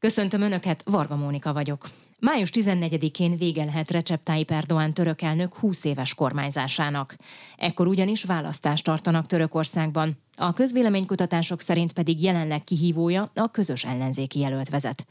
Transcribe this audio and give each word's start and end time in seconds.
Köszöntöm 0.00 0.42
Önöket, 0.42 0.82
Varga 0.84 1.16
Mónika 1.16 1.52
vagyok. 1.52 1.88
Május 2.20 2.50
14-én 2.52 3.36
vége 3.36 3.64
lehet 3.64 3.90
Recep 3.90 4.22
Tayyip 4.22 4.50
Erdoğan 4.50 4.94
török 4.94 5.22
elnök 5.22 5.54
20 5.54 5.84
éves 5.84 6.14
kormányzásának. 6.14 7.16
Ekkor 7.56 7.86
ugyanis 7.86 8.24
választást 8.24 8.84
tartanak 8.84 9.26
Törökországban. 9.26 10.16
A 10.40 10.52
közvéleménykutatások 10.52 11.60
szerint 11.60 11.92
pedig 11.92 12.22
jelenleg 12.22 12.64
kihívója 12.64 13.30
a 13.34 13.50
közös 13.50 13.84
ellenzéki 13.84 14.40
jelölt 14.40 14.68
vezet. 14.68 15.06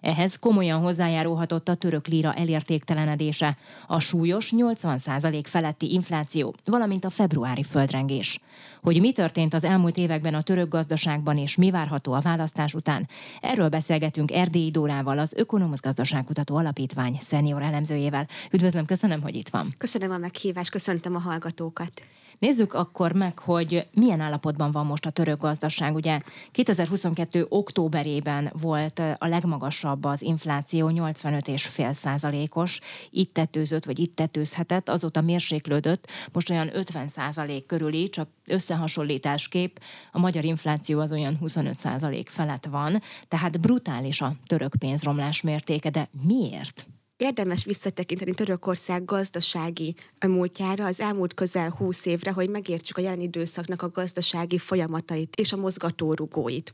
Ehhez 0.00 0.38
komolyan 0.38 0.80
hozzájárulhatott 0.80 1.68
a 1.68 1.74
török 1.74 2.06
líra 2.06 2.34
elértéktelenedése, 2.34 3.56
a 3.86 4.00
súlyos 4.00 4.52
80% 4.56 5.42
feletti 5.44 5.92
infláció, 5.92 6.54
valamint 6.64 7.04
a 7.04 7.10
februári 7.10 7.62
földrengés. 7.62 8.40
Hogy 8.82 9.00
mi 9.00 9.12
történt 9.12 9.54
az 9.54 9.64
elmúlt 9.64 9.96
években 9.96 10.34
a 10.34 10.42
török 10.42 10.68
gazdaságban 10.68 11.38
és 11.38 11.56
mi 11.56 11.70
várható 11.70 12.12
a 12.12 12.20
választás 12.20 12.74
után, 12.74 13.08
erről 13.40 13.68
beszélgetünk 13.68 14.32
Erdélyi 14.32 14.70
Dórával, 14.70 15.18
az 15.18 15.34
Ökonomusz 15.36 15.80
Gazdaságkutató 15.80 16.51
Alapítvány 16.56 17.18
szenior 17.20 17.62
elemzőjével. 17.62 18.28
Üdvözlöm, 18.50 18.84
köszönöm, 18.84 19.22
hogy 19.22 19.34
itt 19.34 19.48
van. 19.48 19.74
Köszönöm 19.78 20.10
a 20.10 20.18
meghívást, 20.18 20.70
köszöntöm 20.70 21.14
a 21.14 21.18
hallgatókat. 21.18 22.02
Nézzük 22.42 22.74
akkor 22.74 23.12
meg, 23.12 23.38
hogy 23.38 23.86
milyen 23.92 24.20
állapotban 24.20 24.72
van 24.72 24.86
most 24.86 25.06
a 25.06 25.10
török 25.10 25.40
gazdaság. 25.40 25.94
Ugye 25.94 26.20
2022. 26.50 27.46
októberében 27.48 28.52
volt 28.60 28.98
a 28.98 29.26
legmagasabb 29.26 30.04
az 30.04 30.22
infláció, 30.22 30.90
85,5 30.94 31.92
százalékos. 31.92 32.80
Itt 33.10 33.34
tetőzött, 33.34 33.84
vagy 33.84 33.98
itt 33.98 34.16
tetőzhetett, 34.16 34.88
azóta 34.88 35.20
mérséklődött, 35.20 36.10
most 36.32 36.50
olyan 36.50 36.76
50 36.76 37.08
százalék 37.08 37.66
körüli, 37.66 38.08
csak 38.08 38.28
összehasonlításképp 38.46 39.76
a 40.12 40.18
magyar 40.18 40.44
infláció 40.44 41.00
az 41.00 41.12
olyan 41.12 41.36
25 41.36 41.78
százalék 41.78 42.28
felett 42.28 42.64
van, 42.64 43.02
tehát 43.28 43.60
brutális 43.60 44.20
a 44.20 44.34
török 44.46 44.74
pénzromlás 44.78 45.40
mértéke, 45.40 45.90
de 45.90 46.08
miért? 46.26 46.86
Érdemes 47.22 47.64
visszatekinteni 47.64 48.34
Törökország 48.34 49.04
gazdasági 49.04 49.94
múltjára, 50.26 50.84
az 50.84 51.00
elmúlt 51.00 51.34
közel 51.34 51.70
20 51.70 52.06
évre, 52.06 52.30
hogy 52.30 52.48
megértsük 52.48 52.96
a 52.96 53.00
jelen 53.00 53.20
időszaknak 53.20 53.82
a 53.82 53.90
gazdasági 53.90 54.58
folyamatait 54.58 55.34
és 55.36 55.52
a 55.52 55.56
mozgatórugóit. 55.56 56.72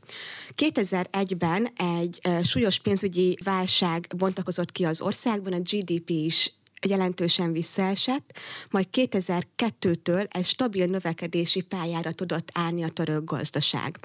2001-ben 0.55 1.67
egy 1.75 2.19
súlyos 2.43 2.79
pénzügyi 2.79 3.37
válság 3.43 4.07
bontakozott 4.17 4.71
ki 4.71 4.83
az 4.85 5.01
országban, 5.01 5.53
a 5.53 5.59
GDP 5.59 6.09
is 6.09 6.53
jelentősen 6.87 7.51
visszaesett, 7.51 8.37
majd 8.69 8.87
2002-től 8.91 10.27
egy 10.35 10.45
stabil 10.45 10.85
növekedési 10.85 11.61
pályára 11.61 12.11
tudott 12.11 12.49
állni 12.53 12.83
a 12.83 12.89
török 12.89 13.23
gazdaság. 13.23 13.99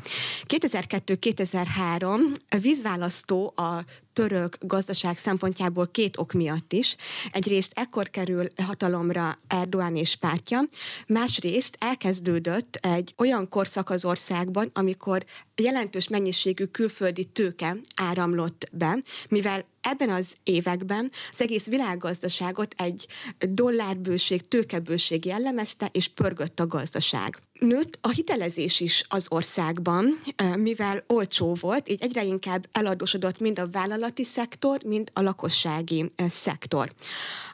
2002-2003 0.47 2.19
vízválasztó 2.61 3.53
a 3.57 3.85
török 4.15 4.57
gazdaság 4.61 5.19
szempontjából 5.19 5.89
két 5.91 6.17
ok 6.17 6.33
miatt 6.33 6.73
is. 6.73 6.97
Egyrészt 7.31 7.73
ekkor 7.75 8.11
kerül 8.11 8.47
hatalomra 8.63 9.39
Erdoğan 9.49 9.97
és 9.97 10.17
pártja, 10.17 10.61
másrészt 11.07 11.77
elkezdődött 11.81 12.77
egy 12.77 13.15
olyan 13.17 13.49
korszak 13.49 13.91
az 13.91 14.05
országban, 14.05 14.71
amikor 14.73 15.25
jelentős 15.57 16.09
mennyiségű 16.09 16.65
külföldi 16.65 17.25
tőke 17.25 17.77
áramlott 17.97 18.69
be, 18.73 18.99
mivel 19.29 19.65
ebben 19.81 20.11
az 20.11 20.35
években 20.43 21.11
az 21.33 21.41
egész 21.41 21.67
világgazdaságot 21.67 22.75
egy 22.79 23.07
dollárbőség, 23.39 24.49
tőkebőség 24.49 25.25
jellemezte, 25.25 25.89
és 25.93 26.09
pörgött 26.09 26.61
a 26.61 26.67
gazdaság. 26.67 27.39
Nőtt 27.61 27.99
a 28.01 28.09
hitelezés 28.09 28.81
is 28.81 29.05
az 29.09 29.27
országban, 29.29 30.21
mivel 30.57 31.05
olcsó 31.07 31.55
volt, 31.61 31.89
így 31.89 32.03
egyre 32.03 32.25
inkább 32.25 32.67
eladósodott 32.73 33.41
mind 33.41 33.59
a 33.59 33.69
vállalati 33.69 34.25
szektor, 34.25 34.83
mind 34.83 35.11
a 35.13 35.21
lakossági 35.21 36.11
szektor. 36.29 36.93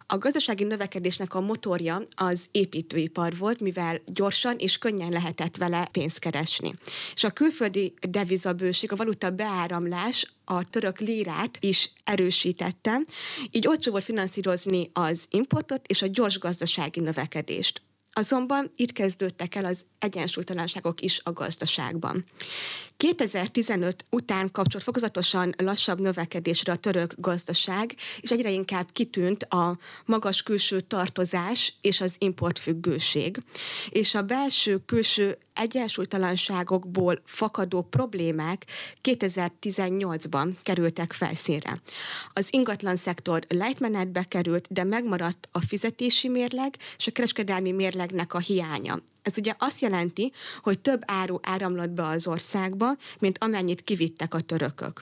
A 0.07 0.19
gazdasági 0.19 0.65
növekedésnek 0.65 1.35
a 1.35 1.41
motorja 1.41 2.03
az 2.15 2.47
építőipar 2.51 3.37
volt, 3.37 3.61
mivel 3.61 4.01
gyorsan 4.07 4.57
és 4.59 4.79
könnyen 4.79 5.11
lehetett 5.11 5.57
vele 5.57 5.89
pénzt 5.93 6.19
keresni. 6.19 6.75
És 7.15 7.25
a 7.25 7.31
külföldi 7.31 7.95
devizabőség, 8.09 8.93
a 8.93 8.97
valuta 8.97 9.31
beáramlás 9.31 10.35
a 10.45 10.71
török 10.71 10.99
lírát 10.99 11.59
is 11.61 11.93
erősítette, 12.05 13.01
így 13.51 13.67
olcsó 13.67 13.91
volt 13.91 14.05
finanszírozni 14.05 14.91
az 14.93 15.25
importot 15.31 15.87
és 15.87 16.03
a 16.03 16.07
gyors 16.07 16.39
gazdasági 16.39 17.01
növekedést. 17.01 17.83
Azonban 18.13 18.71
itt 18.77 18.93
kezdődtek 18.93 19.55
el 19.55 19.65
az 19.65 19.85
egyensúlytalanságok 19.99 21.01
is 21.01 21.21
a 21.25 21.33
gazdaságban. 21.33 22.25
2015 23.01 24.05
után 24.11 24.51
kapcsolt 24.53 24.83
fokozatosan 24.83 25.55
lassabb 25.57 26.01
növekedésre 26.01 26.73
a 26.73 26.77
török 26.77 27.15
gazdaság, 27.17 27.95
és 28.21 28.31
egyre 28.31 28.51
inkább 28.51 28.87
kitűnt 28.93 29.43
a 29.43 29.79
magas 30.05 30.43
külső 30.43 30.81
tartozás 30.81 31.75
és 31.81 32.01
az 32.01 32.15
importfüggőség. 32.19 33.43
És 33.91 34.15
a 34.15 34.23
belső-külső 34.23 35.39
egyensúlytalanságokból 35.55 37.23
fakadó 37.25 37.83
problémák 37.83 38.67
2018-ban 39.03 40.53
kerültek 40.63 41.13
felszínre. 41.13 41.81
Az 42.33 42.47
ingatlan 42.51 42.97
szektor 42.97 43.45
lejtmenetbe 43.49 44.25
került, 44.25 44.67
de 44.71 44.85
megmaradt 44.85 45.49
a 45.53 45.61
fizetési 45.61 46.29
mérleg 46.29 46.77
és 46.97 47.07
a 47.07 47.11
kereskedelmi 47.11 47.73
mérlegnek 47.73 48.35
a 48.35 48.39
hiánya. 48.39 48.99
Ez 49.23 49.39
ugye 49.39 49.55
azt 49.59 49.81
jelenti, 49.81 50.33
hogy 50.63 50.79
több 50.79 51.03
áru 51.07 51.39
áramlott 51.43 51.91
be 51.91 52.07
az 52.07 52.27
országba, 52.27 52.90
mint 53.19 53.39
amennyit 53.41 53.85
kivittek 53.85 54.35
a 54.35 54.41
törökök. 54.41 55.01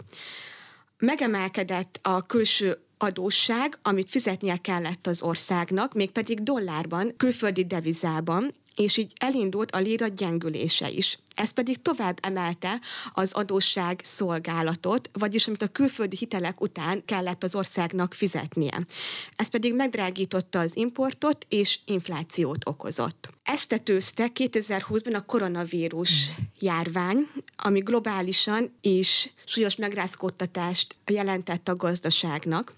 Megemelkedett 0.99 1.99
a 2.03 2.27
külső 2.27 2.79
adósság, 2.99 3.79
amit 3.83 4.11
fizetnie 4.11 4.57
kellett 4.57 5.07
az 5.07 5.23
országnak, 5.23 5.95
mégpedig 5.95 6.43
dollárban, 6.43 7.15
külföldi 7.17 7.65
devizában, 7.65 8.53
és 8.79 8.97
így 8.97 9.13
elindult 9.21 9.71
a 9.71 9.79
lira 9.79 10.07
gyengülése 10.07 10.91
is. 10.91 11.19
Ez 11.35 11.51
pedig 11.51 11.83
tovább 11.83 12.19
emelte 12.23 12.81
az 13.13 13.33
adósság 13.33 14.01
szolgálatot, 14.03 15.11
vagyis 15.13 15.47
amit 15.47 15.63
a 15.63 15.69
külföldi 15.69 16.17
hitelek 16.17 16.61
után 16.61 17.05
kellett 17.05 17.45
az 17.45 17.55
országnak 17.55 18.15
fizetnie. 18.15 18.87
Ez 19.37 19.49
pedig 19.49 19.75
megdrágította 19.75 20.59
az 20.59 20.77
importot 20.77 21.47
és 21.49 21.79
inflációt 21.85 22.69
okozott. 22.69 23.29
Ezt 23.43 23.69
tetőzte 23.69 24.29
2020-ban 24.35 25.15
a 25.15 25.25
koronavírus 25.25 26.31
járvány, 26.59 27.29
ami 27.57 27.81
globálisan 27.81 28.77
is 28.81 29.33
súlyos 29.45 29.77
megrázkódtatást 29.77 30.97
jelentett 31.07 31.69
a 31.69 31.77
gazdaságnak. 31.77 32.78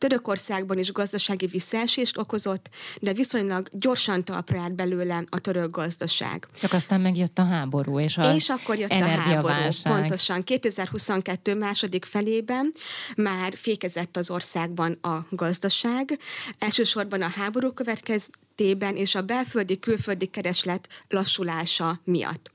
Törökországban 0.00 0.78
is 0.78 0.92
gazdasági 0.92 1.46
visszaesést 1.46 2.18
okozott, 2.18 2.68
de 3.00 3.12
viszonylag 3.12 3.68
gyorsan 3.72 4.24
talpra 4.24 4.60
állt 4.60 4.74
belőle 4.74 5.24
a 5.28 5.38
török 5.38 5.70
gazdaság. 5.70 6.46
Csak 6.60 6.72
aztán 6.72 7.00
megjött 7.00 7.38
a 7.38 7.44
háború, 7.44 8.00
és 8.00 8.16
a 8.16 8.34
És 8.34 8.48
akkor 8.48 8.78
jött 8.78 8.90
a 8.90 9.04
háború. 9.04 9.68
Pontosan. 9.82 10.42
2022 10.42 11.54
második 11.54 12.04
felében 12.04 12.72
már 13.16 13.52
fékezett 13.56 14.16
az 14.16 14.30
országban 14.30 14.98
a 15.02 15.26
gazdaság. 15.30 16.18
Elsősorban 16.58 17.22
a 17.22 17.28
háború 17.28 17.72
következtében 17.72 18.96
és 18.96 19.14
a 19.14 19.22
belföldi 19.22 19.78
külföldi 19.78 20.26
kereslet 20.26 20.88
lassulása 21.08 22.00
miatt. 22.04 22.50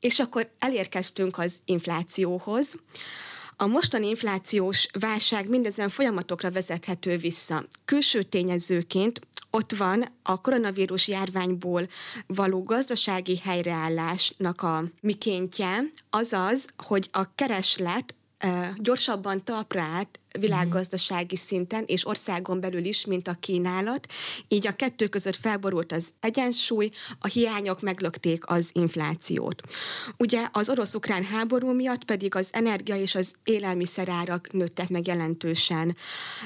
És 0.00 0.18
akkor 0.18 0.50
elérkeztünk 0.58 1.38
az 1.38 1.52
inflációhoz. 1.64 2.74
A 3.58 3.66
mostani 3.66 4.08
inflációs 4.08 4.88
válság 5.00 5.48
mindezen 5.48 5.88
folyamatokra 5.88 6.50
vezethető 6.50 7.16
vissza. 7.16 7.64
Külső 7.84 8.22
tényezőként 8.22 9.20
ott 9.50 9.72
van 9.72 10.04
a 10.22 10.40
koronavírus 10.40 11.08
járványból 11.08 11.88
való 12.26 12.62
gazdasági 12.62 13.36
helyreállásnak 13.36 14.62
a 14.62 14.84
mikéntje, 15.00 15.80
azaz, 16.10 16.66
hogy 16.76 17.08
a 17.12 17.34
kereslet 17.34 18.14
gyorsabban 18.76 19.44
talpra 19.44 19.82
állt 19.82 20.20
világgazdasági 20.38 21.36
szinten 21.36 21.84
és 21.86 22.06
országon 22.06 22.60
belül 22.60 22.84
is, 22.84 23.06
mint 23.06 23.28
a 23.28 23.36
kínálat. 23.40 24.06
Így 24.48 24.66
a 24.66 24.76
kettő 24.76 25.08
között 25.08 25.36
felborult 25.36 25.92
az 25.92 26.08
egyensúly, 26.20 26.90
a 27.18 27.26
hiányok 27.26 27.80
meglökték 27.80 28.48
az 28.50 28.70
inflációt. 28.72 29.62
Ugye 30.16 30.48
az 30.52 30.68
orosz-ukrán 30.68 31.24
háború 31.24 31.72
miatt 31.72 32.04
pedig 32.04 32.34
az 32.34 32.48
energia 32.52 32.96
és 32.96 33.14
az 33.14 33.34
élelmiszerárak 33.44 34.52
nőttek 34.52 34.88
meg 34.88 35.06
jelentősen 35.06 35.96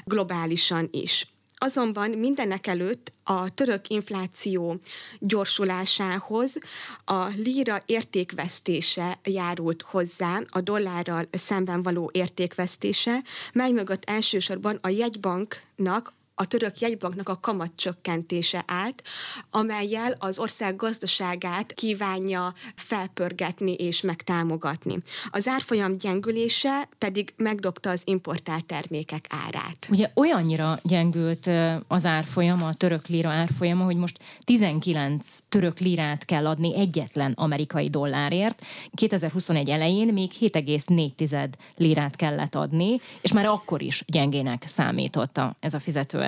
globálisan 0.04 0.88
is. 0.90 1.26
Azonban 1.62 2.10
mindenek 2.10 2.66
előtt 2.66 3.12
a 3.24 3.54
török 3.54 3.88
infláció 3.88 4.78
gyorsulásához 5.18 6.58
a 7.04 7.24
líra 7.24 7.82
értékvesztése 7.86 9.18
járult 9.24 9.82
hozzá, 9.82 10.40
a 10.48 10.60
dollárral 10.60 11.24
szemben 11.30 11.82
való 11.82 12.10
értékvesztése, 12.12 13.22
mely 13.52 13.70
mögött 13.70 14.04
elsősorban 14.04 14.78
a 14.80 14.88
jegybanknak 14.88 16.12
a 16.40 16.44
török 16.44 16.78
jegybanknak 16.78 17.28
a 17.28 17.40
kamatcsökkentése 17.40 18.62
állt, 18.66 19.02
amelyel 19.50 20.16
az 20.18 20.38
ország 20.38 20.76
gazdaságát 20.76 21.72
kívánja 21.72 22.54
felpörgetni 22.74 23.72
és 23.72 24.00
megtámogatni. 24.00 24.98
Az 25.30 25.48
árfolyam 25.48 25.96
gyengülése 25.96 26.88
pedig 26.98 27.32
megdobta 27.36 27.90
az 27.90 28.02
importált 28.04 28.66
termékek 28.66 29.26
árát. 29.28 29.88
Ugye 29.90 30.10
olyannyira 30.14 30.78
gyengült 30.82 31.50
az 31.88 32.06
árfolyam, 32.06 32.62
a 32.62 32.74
török 32.74 33.06
lira 33.06 33.28
árfolyama, 33.28 33.84
hogy 33.84 33.96
most 33.96 34.18
19 34.44 35.26
török 35.48 35.78
lirát 35.78 36.24
kell 36.24 36.46
adni 36.46 36.76
egyetlen 36.76 37.32
amerikai 37.32 37.88
dollárért. 37.88 38.62
2021 38.94 39.70
elején 39.70 40.12
még 40.12 40.30
7,4 40.40 41.48
lirát 41.76 42.16
kellett 42.16 42.54
adni, 42.54 43.00
és 43.20 43.32
már 43.32 43.46
akkor 43.46 43.82
is 43.82 44.04
gyengének 44.06 44.64
számította 44.66 45.56
ez 45.60 45.74
a 45.74 45.78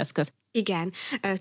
fizetőeszköz. 0.03 0.33
Igen, 0.55 0.93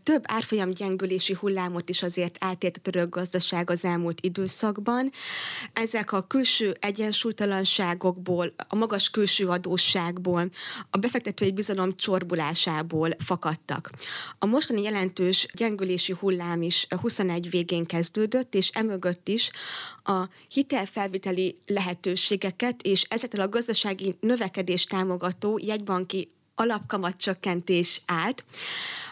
több 0.03 0.23
árfolyam 0.27 0.71
gyengülési 0.71 1.33
hullámot 1.39 1.89
is 1.89 2.03
azért 2.03 2.35
átélt 2.39 2.77
a 2.77 2.79
török 2.79 3.09
gazdaság 3.09 3.69
az 3.69 3.85
elmúlt 3.85 4.21
időszakban. 4.21 5.11
Ezek 5.73 6.11
a 6.11 6.21
külső 6.21 6.75
egyensúlytalanságokból, 6.79 8.53
a 8.67 8.75
magas 8.75 9.09
külső 9.09 9.47
adósságból, 9.47 10.49
a 10.89 10.97
befektetői 10.97 11.51
bizalom 11.51 11.95
csorbulásából 11.95 13.09
fakadtak. 13.17 13.91
A 14.39 14.45
mostani 14.45 14.81
jelentős 14.81 15.47
gyengülési 15.53 16.13
hullám 16.19 16.61
is 16.61 16.87
21 17.01 17.49
végén 17.49 17.85
kezdődött, 17.85 18.55
és 18.55 18.69
emögött 18.69 19.27
is 19.27 19.49
a 20.03 20.29
hitelfelviteli 20.49 21.55
lehetőségeket 21.65 22.81
és 22.81 23.05
ezekkel 23.09 23.41
a 23.41 23.49
gazdasági 23.49 24.15
növekedést 24.19 24.89
támogató 24.89 25.59
jegybanki 25.63 26.29
alapkamatcsökkentés 26.61 28.01
állt. 28.05 28.45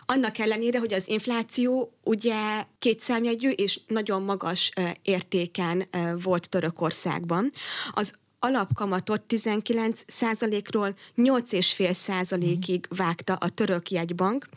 Annak 0.06 0.38
ellenére, 0.38 0.80
hogy 0.80 0.94
az 0.94 1.08
infláció 1.08 1.94
ugye 2.04 2.66
kétszámjegyű 2.80 3.50
és 3.50 3.80
nagyon 3.88 4.22
magas 4.22 4.72
értéken 5.02 5.88
volt 6.24 6.50
Törökországban. 6.50 7.52
Az 7.92 8.14
alapkamatot 8.40 9.22
19 9.22 10.02
százalékról 10.08 10.96
8,5 11.18 11.94
százalékig 11.94 12.86
vágta 12.90 13.34
a 13.34 13.50
török 13.50 13.92
jegybank, 13.92 14.50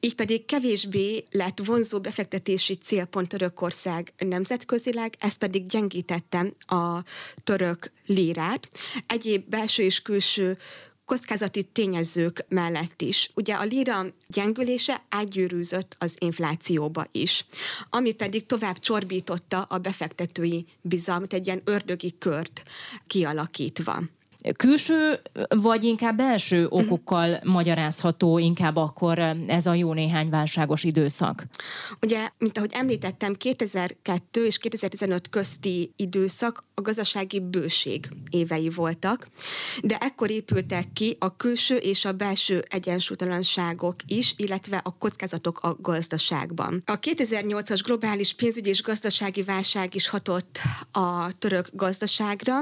így 0.00 0.14
pedig 0.14 0.44
kevésbé 0.44 1.24
lett 1.30 1.60
vonzó 1.64 2.00
befektetési 2.00 2.74
célpont 2.74 3.28
Törökország 3.28 4.12
nemzetközileg, 4.18 5.14
ez 5.18 5.34
pedig 5.34 5.66
gyengítette 5.66 6.46
a 6.66 7.02
török 7.44 7.92
lírát. 8.06 8.68
Egyéb 9.06 9.48
belső 9.48 9.82
és 9.82 10.02
külső 10.02 10.58
kockázati 11.08 11.62
tényezők 11.62 12.44
mellett 12.48 13.02
is. 13.02 13.30
Ugye 13.34 13.54
a 13.54 13.64
lira 13.64 14.06
gyengülése 14.26 15.02
átgyűrűzött 15.08 15.96
az 15.98 16.16
inflációba 16.18 17.06
is, 17.12 17.46
ami 17.90 18.12
pedig 18.12 18.46
tovább 18.46 18.78
csorbította 18.78 19.62
a 19.62 19.78
befektetői 19.78 20.66
bizalmat, 20.80 21.32
egy 21.32 21.46
ilyen 21.46 21.62
ördögi 21.64 22.14
kört 22.18 22.62
kialakítva. 23.06 24.02
Külső 24.56 25.20
vagy 25.48 25.84
inkább 25.84 26.16
belső 26.16 26.66
okokkal 26.68 27.40
magyarázható 27.44 28.38
inkább 28.38 28.76
akkor 28.76 29.18
ez 29.46 29.66
a 29.66 29.74
jó 29.74 29.92
néhány 29.92 30.28
válságos 30.28 30.84
időszak? 30.84 31.44
Ugye, 32.02 32.28
mint 32.38 32.56
ahogy 32.56 32.72
említettem, 32.72 33.34
2002 33.34 34.44
és 34.44 34.58
2015 34.58 35.28
közti 35.28 35.92
időszak 35.96 36.64
a 36.74 36.80
gazdasági 36.80 37.40
bőség 37.40 38.08
évei 38.30 38.68
voltak, 38.68 39.28
de 39.82 39.96
ekkor 40.00 40.30
épültek 40.30 40.92
ki 40.92 41.16
a 41.18 41.36
külső 41.36 41.76
és 41.76 42.04
a 42.04 42.12
belső 42.12 42.64
egyensúlytalanságok 42.68 43.94
is, 44.06 44.34
illetve 44.36 44.80
a 44.84 44.96
kockázatok 44.98 45.58
a 45.62 45.76
gazdaságban. 45.80 46.82
A 46.86 46.98
2008-as 46.98 47.80
globális 47.84 48.34
pénzügyi 48.34 48.68
és 48.68 48.82
gazdasági 48.82 49.42
válság 49.42 49.94
is 49.94 50.08
hatott 50.08 50.60
a 50.92 51.38
török 51.38 51.68
gazdaságra. 51.72 52.58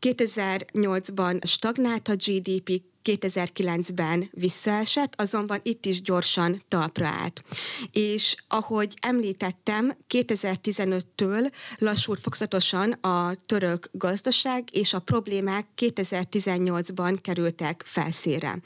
2008-ban 0.00 1.46
stagnált 1.46 2.08
a 2.08 2.14
GDP, 2.14 2.82
2009-ben 3.04 4.28
visszaesett, 4.32 5.20
azonban 5.20 5.60
itt 5.62 5.86
is 5.86 6.02
gyorsan 6.02 6.62
talpra 6.68 7.06
állt. 7.06 7.42
És 7.92 8.36
ahogy 8.48 8.94
említettem, 9.00 9.96
2015-től 10.08 11.52
lassult 11.78 12.20
fokozatosan 12.20 12.92
a 12.92 13.34
török 13.46 13.88
gazdaság, 13.92 14.68
és 14.72 14.94
a 14.94 14.98
problémák 14.98 15.66
2018-ban 15.76 17.18
kerültek 17.22 17.82
felszére 17.86 18.60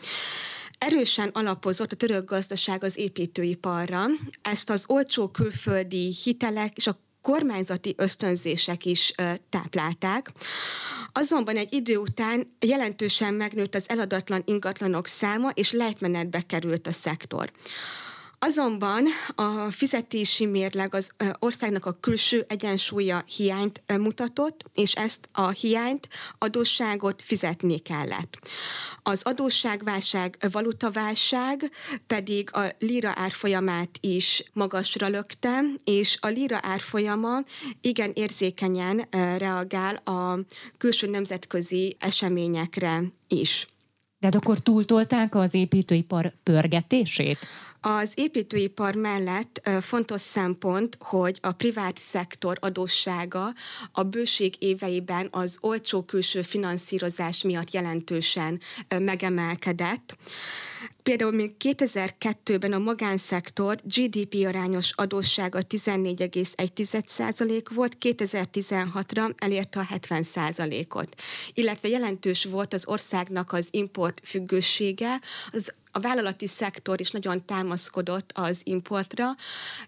erősen 0.78 1.28
alapozott 1.28 1.92
a 1.92 1.96
török 1.96 2.28
gazdaság 2.28 2.84
az 2.84 2.98
építőiparra. 2.98 4.04
Ezt 4.42 4.70
az 4.70 4.84
olcsó 4.86 5.28
külföldi 5.28 6.14
hitelek 6.22 6.76
és 6.76 6.86
a 6.86 6.96
kormányzati 7.22 7.94
ösztönzések 7.96 8.84
is 8.84 9.14
táplálták. 9.48 10.32
Azonban 11.12 11.56
egy 11.56 11.72
idő 11.72 11.96
után 11.96 12.56
jelentősen 12.60 13.34
megnőtt 13.34 13.74
az 13.74 13.84
eladatlan 13.88 14.42
ingatlanok 14.44 15.06
száma, 15.06 15.50
és 15.50 15.72
lejtmenetbe 15.72 16.40
került 16.40 16.86
a 16.86 16.92
szektor. 16.92 17.52
Azonban 18.44 19.06
a 19.34 19.70
fizetési 19.70 20.46
mérleg 20.46 20.94
az 20.94 21.10
országnak 21.38 21.86
a 21.86 21.96
külső 22.00 22.44
egyensúlya 22.48 23.22
hiányt 23.36 23.82
mutatott, 23.98 24.64
és 24.74 24.92
ezt 24.92 25.28
a 25.32 25.48
hiányt, 25.48 26.08
adósságot 26.38 27.22
fizetni 27.22 27.78
kellett. 27.78 28.38
Az 29.02 29.22
adósságválság, 29.22 30.36
valutaválság 30.52 31.70
pedig 32.06 32.48
a 32.52 32.60
lira 32.78 33.12
árfolyamát 33.14 33.90
is 34.00 34.44
magasra 34.52 35.08
lökte, 35.08 35.60
és 35.84 36.18
a 36.20 36.26
lira 36.26 36.58
árfolyama 36.62 37.38
igen 37.80 38.10
érzékenyen 38.14 39.06
reagál 39.38 39.94
a 39.94 40.38
külső 40.78 41.06
nemzetközi 41.06 41.96
eseményekre 41.98 43.02
is. 43.28 43.66
De 44.18 44.26
hát 44.26 44.36
akkor 44.36 44.58
túltolták 44.58 45.34
az 45.34 45.54
építőipar 45.54 46.32
pörgetését? 46.42 47.38
Az 47.84 48.12
építőipar 48.14 48.94
mellett 48.94 49.70
fontos 49.80 50.20
szempont, 50.20 50.96
hogy 51.00 51.38
a 51.40 51.52
privát 51.52 51.98
szektor 51.98 52.56
adóssága 52.60 53.52
a 53.92 54.02
bőség 54.02 54.54
éveiben 54.58 55.28
az 55.30 55.58
olcsó 55.60 56.02
külső 56.02 56.42
finanszírozás 56.42 57.42
miatt 57.42 57.70
jelentősen 57.70 58.60
megemelkedett. 58.88 60.16
Például 61.02 61.32
még 61.32 61.52
2002-ben 61.58 62.72
a 62.72 62.78
magánszektor 62.78 63.76
GDP 63.84 64.46
arányos 64.46 64.92
adóssága 64.94 65.60
14,1% 65.68 67.64
volt, 67.74 67.96
2016-ra 68.00 69.32
elérte 69.36 69.80
a 69.80 69.86
70%-ot. 69.94 71.14
Illetve 71.54 71.88
jelentős 71.88 72.44
volt 72.44 72.74
az 72.74 72.86
országnak 72.86 73.52
az 73.52 73.68
import 73.70 74.20
függősége, 74.24 75.20
az 75.52 75.74
a 75.92 76.00
vállalati 76.00 76.46
szektor 76.46 77.00
is 77.00 77.10
nagyon 77.10 77.44
támaszkodott 77.44 78.30
az 78.34 78.60
importra, 78.64 79.36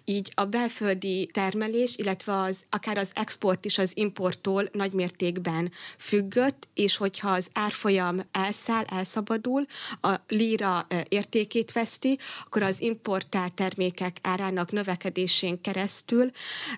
így 0.05 0.33
a 0.35 0.45
belföldi 0.45 1.27
termelés, 1.33 1.97
illetve 1.97 2.41
az, 2.41 2.65
akár 2.71 2.99
az 2.99 3.11
export 3.15 3.65
is 3.65 3.79
az 3.79 3.93
importtól 3.95 4.69
nagymértékben 4.73 5.73
függött, 5.99 6.69
és 6.75 6.97
hogyha 6.97 7.31
az 7.31 7.49
árfolyam 7.53 8.21
elszáll, 8.31 8.85
elszabadul, 8.85 9.67
a 10.01 10.15
lira 10.29 10.87
értékét 11.09 11.73
veszti, 11.73 12.19
akkor 12.45 12.63
az 12.63 12.81
importált 12.81 13.53
termékek 13.53 14.17
árának 14.23 14.73
növekedésén 14.73 15.61
keresztül 15.61 16.31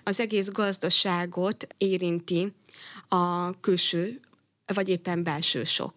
az 0.05 0.21
egész 0.21 0.49
gazdaságot 0.49 1.67
érinti 1.79 2.53
a 3.09 3.51
külső 3.61 4.21
vagy 4.75 4.89
éppen 4.89 5.23
belső 5.23 5.65
sok. 5.65 5.95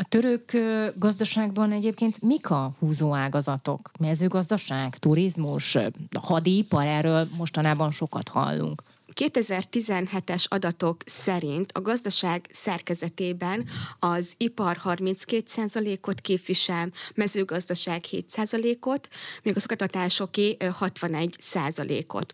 A 0.00 0.04
török 0.08 0.52
gazdaságban 0.96 1.72
egyébként 1.72 2.22
mik 2.22 2.50
a 2.50 2.72
húzó 2.78 3.14
ágazatok? 3.14 3.90
Mezőgazdaság, 3.98 4.96
turizmus, 4.96 5.78
hadipar, 6.20 6.84
erről 6.84 7.28
mostanában 7.36 7.90
sokat 7.90 8.28
hallunk. 8.28 8.82
2017-es 9.14 10.48
adatok 10.48 11.02
szerint 11.06 11.72
a 11.72 11.80
gazdaság 11.80 12.46
szerkezetében 12.52 13.68
az 13.98 14.32
ipar 14.36 14.80
32%-ot 14.84 16.20
képvisel, 16.20 16.90
mezőgazdaság 17.14 18.04
7%-ot, 18.10 19.08
még 19.42 19.56
a 19.56 19.60
szolgáltatásoké 19.60 20.56
61%-ot. 20.58 22.32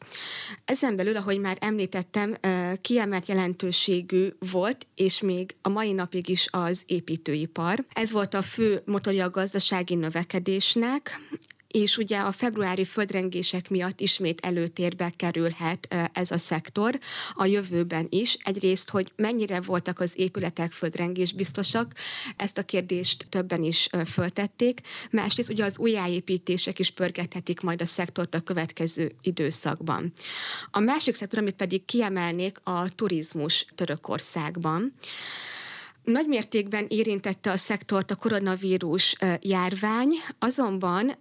Ezen 0.64 0.96
belül, 0.96 1.16
ahogy 1.16 1.40
már 1.40 1.56
említettem, 1.60 2.36
kiemelt 2.80 3.28
jelentőségű 3.28 4.28
volt, 4.50 4.86
és 4.94 5.20
még 5.20 5.56
a 5.62 5.68
mai 5.68 5.92
napig 5.92 6.28
is 6.28 6.48
az 6.50 6.82
építőipar. 6.86 7.84
Ez 7.92 8.10
volt 8.10 8.34
a 8.34 8.42
fő 8.42 8.82
motorja 8.84 9.24
a 9.24 9.30
gazdasági 9.30 9.94
növekedésnek, 9.94 11.20
és 11.68 11.96
ugye 11.96 12.18
a 12.18 12.32
februári 12.32 12.84
földrengések 12.84 13.68
miatt 13.68 14.00
ismét 14.00 14.40
előtérbe 14.40 15.12
kerülhet 15.16 15.94
ez 16.12 16.30
a 16.30 16.38
szektor 16.38 16.98
a 17.34 17.46
jövőben 17.46 18.06
is. 18.10 18.36
Egyrészt, 18.44 18.90
hogy 18.90 19.12
mennyire 19.16 19.60
voltak 19.60 20.00
az 20.00 20.12
épületek 20.14 20.72
földrengés 20.72 21.32
biztosak, 21.32 21.92
ezt 22.36 22.58
a 22.58 22.62
kérdést 22.62 23.26
többen 23.28 23.62
is 23.62 23.88
föltették. 24.06 24.80
Másrészt 25.10 25.50
ugye 25.50 25.64
az 25.64 25.78
újjáépítések 25.78 26.78
is 26.78 26.90
pörgethetik 26.90 27.60
majd 27.60 27.82
a 27.82 27.86
szektort 27.86 28.34
a 28.34 28.40
következő 28.40 29.12
időszakban. 29.22 30.12
A 30.70 30.78
másik 30.78 31.14
szektor, 31.14 31.38
amit 31.38 31.54
pedig 31.54 31.84
kiemelnék, 31.84 32.58
a 32.62 32.94
turizmus 32.94 33.66
Törökországban. 33.74 34.94
Nagy 36.06 36.26
mértékben 36.26 36.86
érintette 36.88 37.50
a 37.50 37.56
szektort 37.56 38.10
a 38.10 38.14
koronavírus 38.14 39.16
járvány, 39.40 40.12
azonban 40.38 41.12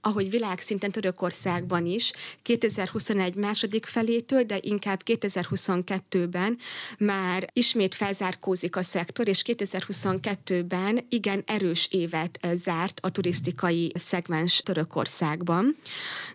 ahogy 0.00 0.30
világszinten 0.30 0.90
Törökországban 0.90 1.86
is 1.86 2.12
2021 2.42 3.34
második 3.34 3.86
felétől, 3.86 4.42
de 4.42 4.58
inkább 4.60 5.02
2022-ben 5.04 6.58
már 6.98 7.50
ismét 7.52 7.94
felzárkózik 7.94 8.76
a 8.76 8.82
szektor, 8.82 9.28
és 9.28 9.42
2022-ben 9.46 11.06
igen 11.08 11.42
erős 11.46 11.88
évet 11.90 12.46
zárt 12.52 13.00
a 13.02 13.10
turisztikai 13.10 13.92
szegmens 13.94 14.56
Törökországban. 14.56 15.76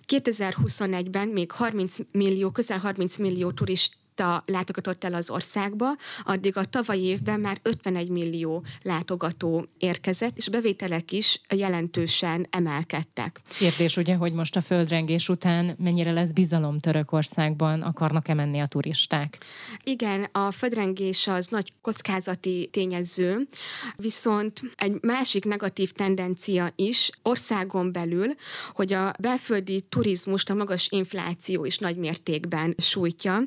2021-ben 0.08 1.28
még 1.28 1.52
30 1.52 1.96
millió, 2.12 2.50
közel 2.50 2.80
30 2.80 3.18
millió 3.18 3.52
turist 3.52 3.94
turista 4.22 4.44
látogatott 4.46 5.04
el 5.04 5.14
az 5.14 5.30
országba, 5.30 5.88
addig 6.24 6.58
a 6.58 6.66
tavalyi 6.66 7.04
évben 7.04 7.40
már 7.40 7.60
51 7.62 8.10
millió 8.10 8.64
látogató 8.82 9.68
érkezett, 9.78 10.38
és 10.38 10.50
bevételek 10.50 11.12
is 11.12 11.42
jelentősen 11.56 12.48
emelkedtek. 12.50 13.42
Kérdés 13.58 13.98
ugye, 13.98 14.16
hogy 14.16 14.34
most 14.34 14.56
a 14.56 14.62
földrengés 14.62 15.30
után 15.30 15.76
mennyire 15.78 16.12
lesz 16.12 16.32
bizalom 16.32 16.80
Törökországban, 16.80 17.82
akarnak-e 17.82 18.34
menni 18.34 18.60
a 18.60 18.66
turisták? 18.66 19.38
Igen, 19.84 20.28
a 20.32 20.52
földrengés 20.52 21.28
az 21.28 21.48
nagy 21.48 21.72
kockázati 21.82 22.70
tényező, 22.72 23.48
viszont 23.96 24.62
egy 24.76 24.98
másik 25.02 25.46
negatív 25.46 25.92
tendencia 25.92 26.70
is 26.76 27.10
országon 27.22 27.92
belül, 27.92 28.36
hogy 28.74 28.94
a 28.94 29.14
belföldi 29.20 29.82
turizmust 29.90 30.50
a 30.50 30.54
magas 30.54 30.88
infláció 30.90 31.66
is 31.66 31.78
nagy 31.78 31.98
mértékben 31.98 32.76
sújtja, 32.78 33.42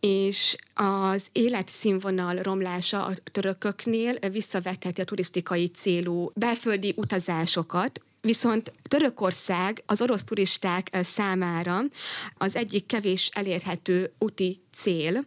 és 0.00 0.56
az 0.74 1.26
életszínvonal 1.32 2.36
romlása 2.36 3.04
a 3.04 3.14
törököknél 3.32 4.14
visszavetheti 4.32 5.00
a 5.00 5.04
turisztikai 5.04 5.66
célú 5.66 6.30
belföldi 6.34 6.92
utazásokat, 6.96 8.00
Viszont 8.26 8.72
Törökország 8.88 9.82
az 9.86 10.00
orosz 10.00 10.24
turisták 10.24 10.98
számára 11.02 11.80
az 12.34 12.56
egyik 12.56 12.86
kevés 12.86 13.30
elérhető 13.32 14.12
úti 14.18 14.60
cél, 14.74 15.24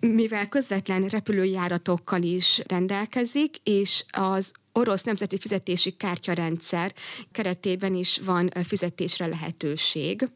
mivel 0.00 0.48
közvetlen 0.48 1.06
repülőjáratokkal 1.06 2.22
is 2.22 2.62
rendelkezik, 2.66 3.56
és 3.62 4.04
az 4.10 4.52
orosz 4.72 5.02
nemzeti 5.02 5.38
fizetési 5.38 5.90
kártyarendszer 5.90 6.94
keretében 7.32 7.94
is 7.94 8.20
van 8.24 8.50
fizetésre 8.64 9.26
lehetőség. 9.26 10.28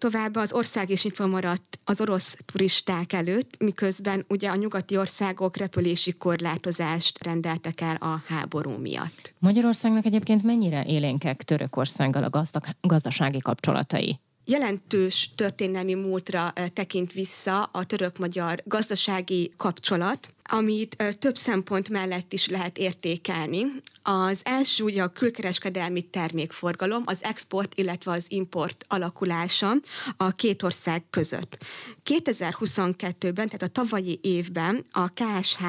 Továbbá 0.00 0.40
az 0.40 0.52
ország 0.52 0.90
is 0.90 1.02
nyitva 1.02 1.26
maradt 1.26 1.78
az 1.84 2.00
orosz 2.00 2.36
turisták 2.44 3.12
előtt, 3.12 3.54
miközben 3.58 4.24
ugye 4.28 4.50
a 4.50 4.54
nyugati 4.54 4.96
országok 4.96 5.56
repülési 5.56 6.12
korlátozást 6.12 7.24
rendeltek 7.24 7.80
el 7.80 7.96
a 7.96 8.22
háború 8.26 8.70
miatt. 8.70 9.34
Magyarországnak 9.38 10.04
egyébként 10.04 10.42
mennyire 10.42 10.84
élénkek 10.84 11.42
Törökországgal 11.42 12.24
a 12.24 12.44
gazdasági 12.80 13.38
kapcsolatai? 13.38 14.20
Jelentős 14.50 15.30
történelmi 15.34 15.94
múltra 15.94 16.52
tekint 16.72 17.12
vissza 17.12 17.62
a 17.62 17.84
török-magyar 17.84 18.62
gazdasági 18.64 19.52
kapcsolat, 19.56 20.34
amit 20.42 21.16
több 21.18 21.36
szempont 21.36 21.88
mellett 21.88 22.32
is 22.32 22.48
lehet 22.48 22.78
értékelni. 22.78 23.62
Az 24.02 24.40
első 24.42 24.84
ugye 24.84 25.02
a 25.02 25.08
külkereskedelmi 25.08 26.02
termékforgalom, 26.02 27.02
az 27.06 27.22
export, 27.22 27.74
illetve 27.74 28.12
az 28.12 28.24
import 28.28 28.84
alakulása 28.88 29.72
a 30.16 30.30
két 30.30 30.62
ország 30.62 31.02
között. 31.10 31.58
2022-ben, 32.04 33.46
tehát 33.46 33.62
a 33.62 33.68
tavalyi 33.68 34.18
évben 34.22 34.84
a 34.90 35.08
KSH 35.08 35.62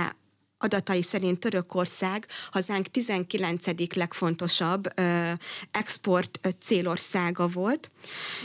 adatai 0.62 1.02
szerint 1.02 1.40
Törökország 1.40 2.28
hazánk 2.52 2.88
19. 2.88 3.66
legfontosabb 3.96 4.88
export 5.72 6.40
célországa 6.64 7.48
volt, 7.48 7.90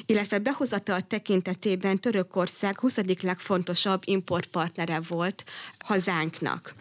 illetve 0.07 0.39
behozatal 0.39 1.01
tekintetében 1.01 2.01
Törökország 2.01 2.79
20. 2.79 3.01
legfontosabb 3.23 4.03
importpartnere 4.05 5.01
volt 5.09 5.45
hazánknak. 5.79 6.75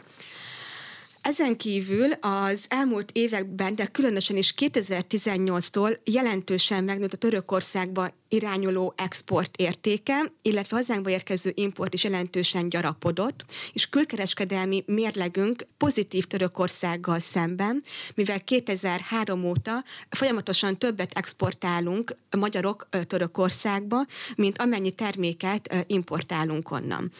Ezen 1.27 1.57
kívül 1.57 2.11
az 2.11 2.65
elmúlt 2.67 3.09
években, 3.11 3.75
de 3.75 3.85
különösen 3.85 4.37
is 4.37 4.53
2018-tól 4.57 5.97
jelentősen 6.03 6.83
megnőtt 6.83 7.13
a 7.13 7.17
Törökországba 7.17 8.09
irányuló 8.29 8.93
export 8.97 9.55
értéke, 9.57 10.31
illetve 10.41 10.75
hazánkba 10.75 11.09
érkező 11.09 11.51
import 11.55 11.93
is 11.93 12.03
jelentősen 12.03 12.69
gyarapodott, 12.69 13.45
és 13.73 13.89
külkereskedelmi 13.89 14.83
mérlegünk 14.87 15.67
pozitív 15.77 16.25
Törökországgal 16.25 17.19
szemben, 17.19 17.83
mivel 18.15 18.43
2003 18.43 19.45
óta 19.45 19.83
folyamatosan 20.09 20.77
többet 20.77 21.17
exportálunk 21.17 22.15
magyarok 22.37 22.87
Törökországba, 23.07 24.05
mint 24.35 24.57
amennyi 24.57 24.91
terméket 24.91 25.85
importálunk 25.87 26.71
onnan. 26.71 27.11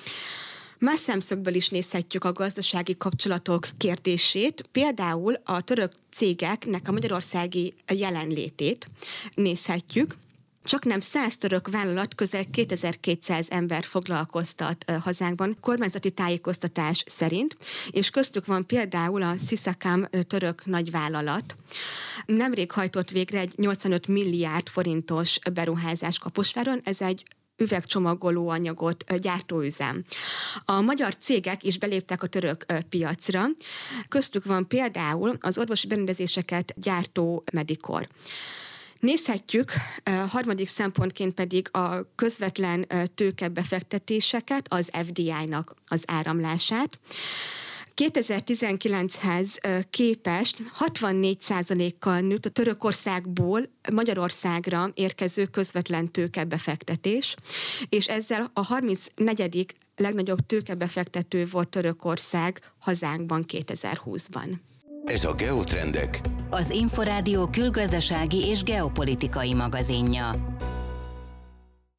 Más 0.79 0.99
szemszögből 0.99 1.55
is 1.55 1.69
nézhetjük 1.69 2.23
a 2.23 2.31
gazdasági 2.31 2.97
kapcsolatok 2.97 3.67
kérdését, 3.77 4.69
például 4.71 5.41
a 5.43 5.61
török 5.61 5.91
cégeknek 6.13 6.87
a 6.87 6.91
magyarországi 6.91 7.73
jelenlétét 7.93 8.87
nézhetjük. 9.33 10.15
Csak 10.63 10.85
nem 10.85 10.99
100 10.99 11.37
török 11.37 11.67
vállalat 11.69 12.15
közel 12.15 12.45
2200 12.51 13.47
ember 13.49 13.83
foglalkoztat 13.83 14.91
hazánkban 15.01 15.57
kormányzati 15.61 16.11
tájékoztatás 16.11 17.03
szerint, 17.07 17.57
és 17.89 18.09
köztük 18.09 18.45
van 18.45 18.65
például 18.65 19.21
a 19.21 19.35
Sisakam 19.47 20.07
török 20.27 20.65
nagyvállalat. 20.65 21.55
Nemrég 22.25 22.71
hajtott 22.71 23.09
végre 23.09 23.39
egy 23.39 23.53
85 23.55 24.07
milliárd 24.07 24.67
forintos 24.67 25.39
beruházás 25.53 26.19
Kaposváron, 26.19 26.81
ez 26.83 27.01
egy 27.01 27.23
üvegcsomagoló 27.57 28.49
anyagot 28.49 29.19
gyártóüzem. 29.19 30.03
A 30.65 30.81
magyar 30.81 31.15
cégek 31.17 31.63
is 31.63 31.77
beléptek 31.77 32.23
a 32.23 32.27
török 32.27 32.65
piacra, 32.89 33.45
köztük 34.07 34.45
van 34.45 34.67
például 34.67 35.37
az 35.39 35.57
orvosi 35.57 35.87
berendezéseket 35.87 36.73
gyártó 36.77 37.43
Medikor. 37.53 38.07
Nézhetjük 38.99 39.71
harmadik 40.29 40.67
szempontként 40.67 41.33
pedig 41.33 41.69
a 41.71 42.15
közvetlen 42.15 42.87
tőkebefektetéseket, 43.15 44.65
az 44.69 44.89
FDI-nak 45.07 45.75
az 45.87 46.03
áramlását. 46.07 46.99
2019-hez 47.95 49.59
képest 49.89 50.57
64%-kal 50.79 52.19
nőtt 52.19 52.45
a 52.45 52.49
Törökországból 52.49 53.61
Magyarországra 53.93 54.89
érkező 54.93 55.45
közvetlen 55.45 56.11
tőkebefektetés, 56.11 57.35
és 57.89 58.07
ezzel 58.07 58.49
a 58.53 58.65
34. 58.65 59.65
legnagyobb 59.95 60.45
tőkebefektető 60.45 61.45
volt 61.51 61.69
Törökország 61.69 62.71
hazánkban 62.79 63.45
2020-ban. 63.47 64.49
Ez 65.05 65.23
a 65.23 65.33
Geotrendek. 65.33 66.21
Az 66.49 66.69
Inforádió 66.69 67.47
külgazdasági 67.47 68.47
és 68.47 68.63
geopolitikai 68.63 69.53
magazinja. 69.53 70.55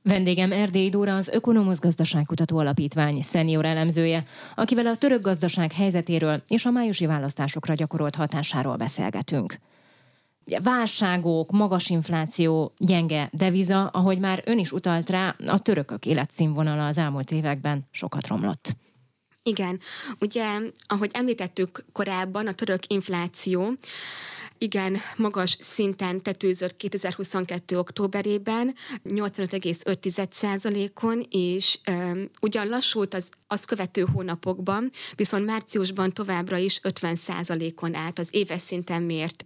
Vendégem 0.09 0.53
Erdély 0.53 0.89
Dóra 0.89 1.17
az 1.17 1.29
Ökonomusz 1.29 1.79
Gazdaságkutató 1.79 2.59
Alapítvány 2.59 3.23
szenior 3.23 3.65
elemzője, 3.65 4.25
akivel 4.55 4.87
a 4.87 4.97
török 4.97 5.21
gazdaság 5.21 5.73
helyzetéről 5.73 6.43
és 6.49 6.65
a 6.65 6.71
májusi 6.71 7.07
választásokra 7.07 7.75
gyakorolt 7.75 8.15
hatásáról 8.15 8.77
beszélgetünk. 8.77 9.59
Ugye, 10.45 10.61
válságok, 10.61 11.51
magas 11.51 11.91
infláció, 11.91 12.73
gyenge 12.79 13.29
deviza, 13.33 13.87
ahogy 13.87 14.19
már 14.19 14.43
ön 14.45 14.59
is 14.59 14.73
utalt 14.73 15.11
rá, 15.11 15.37
a 15.47 15.59
törökök 15.59 16.07
életszínvonala 16.07 16.87
az 16.87 16.99
elmúlt 16.99 17.31
években 17.31 17.85
sokat 17.91 18.27
romlott. 18.27 18.77
Igen, 19.43 19.81
ugye, 20.21 20.45
ahogy 20.87 21.11
említettük 21.13 21.85
korábban, 21.93 22.47
a 22.47 22.53
török 22.53 22.87
infláció 22.87 23.73
igen 24.59 24.97
magas 25.17 25.57
szinten 25.61 26.23
tetőzött 26.23 26.77
2022. 26.77 27.79
októberében, 27.79 28.75
85,5%-on, 29.05 31.27
és 31.31 31.79
um, 31.91 32.31
ugyan 32.41 32.69
lassult 32.69 33.15
az, 33.15 33.29
az 33.47 33.65
követő 33.65 34.05
hónapokban, 34.13 34.91
viszont 35.15 35.47
márciusban 35.47 36.13
továbbra 36.13 36.57
is 36.57 36.81
50%-on 36.83 37.95
állt 37.95 38.19
az 38.19 38.29
éves 38.31 38.61
szinten 38.61 39.03
mért 39.03 39.45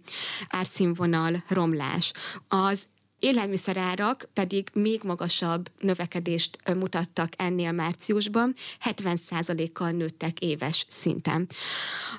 árszínvonal 0.49 1.43
romlás. 1.47 2.11
Az 2.47 2.87
Élelmiszerárak 3.21 4.29
pedig 4.33 4.69
még 4.73 5.01
magasabb 5.03 5.69
növekedést 5.79 6.57
mutattak 6.75 7.33
ennél 7.37 7.71
márciusban, 7.71 8.53
70%-kal 8.83 9.91
nőttek 9.91 10.39
éves 10.39 10.85
szinten. 10.89 11.47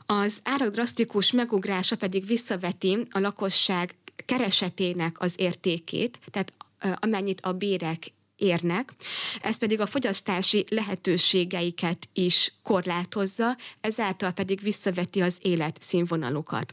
Az 0.07 0.41
árak 0.43 0.73
drasztikus 0.73 1.31
megugrása 1.31 1.97
pedig 1.97 2.27
visszaveti 2.27 3.07
a 3.11 3.19
lakosság 3.19 3.95
keresetének 4.27 5.21
az 5.21 5.35
értékét, 5.37 6.19
tehát 6.31 6.53
amennyit 7.01 7.41
a 7.41 7.53
bérek 7.53 8.13
érnek, 8.43 8.93
ez 9.41 9.57
pedig 9.57 9.81
a 9.81 9.87
fogyasztási 9.87 10.65
lehetőségeiket 10.69 12.09
is 12.13 12.53
korlátozza, 12.63 13.57
ezáltal 13.81 14.31
pedig 14.31 14.61
visszaveti 14.61 15.21
az 15.21 15.37
életszínvonalukat. 15.41 16.73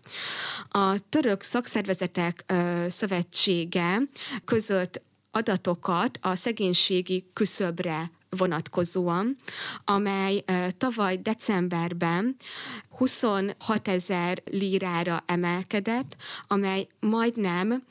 A 0.69 1.09
török 1.09 1.41
szakszervezetek 1.41 2.53
szövetsége 2.89 3.97
közölt 4.45 5.01
adatokat 5.31 6.19
a 6.21 6.35
szegénységi 6.35 7.29
küszöbre 7.33 8.11
vonatkozóan, 8.29 9.37
amely 9.85 10.43
tavaly 10.77 11.17
decemberben 11.17 12.35
26 12.97 13.87
ezer 13.87 14.41
lírára 14.51 15.23
emelkedett, 15.25 16.15
amely 16.47 16.87
majdnem 16.99 17.83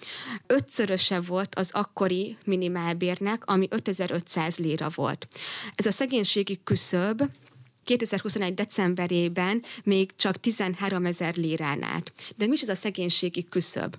ötszöröse 0.46 1.20
volt 1.20 1.54
az 1.54 1.70
akkori 1.72 2.36
minimálbérnek, 2.44 3.46
ami 3.46 3.66
5500 3.70 4.58
líra 4.58 4.88
volt. 4.94 5.28
Ez 5.74 5.86
a 5.86 5.92
szegénységi 5.92 6.60
küszöb 6.64 7.22
2021. 7.84 8.54
decemberében 8.54 9.62
még 9.84 10.16
csak 10.16 10.40
13 10.40 11.06
ezer 11.06 11.36
lírán 11.36 11.82
állt. 11.82 12.12
De 12.36 12.46
mi 12.46 12.52
is 12.52 12.62
ez 12.62 12.68
a 12.68 12.74
szegénységi 12.74 13.44
küszöb? 13.44 13.96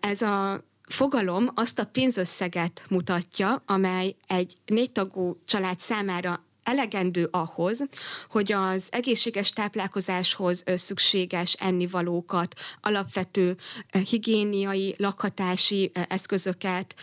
Ez 0.00 0.22
a 0.22 0.64
fogalom 0.88 1.48
azt 1.54 1.78
a 1.78 1.84
pénzösszeget 1.84 2.82
mutatja, 2.90 3.62
amely 3.66 4.16
egy 4.26 4.56
négytagú 4.66 5.40
család 5.46 5.80
számára 5.80 6.44
elegendő 6.62 7.28
ahhoz, 7.30 7.84
hogy 8.30 8.52
az 8.52 8.86
egészséges 8.90 9.50
táplálkozáshoz 9.50 10.64
szükséges 10.76 11.52
ennivalókat, 11.52 12.54
alapvető 12.80 13.56
higiéniai, 14.08 14.94
lakhatási 14.98 15.90
eszközöket, 16.08 16.94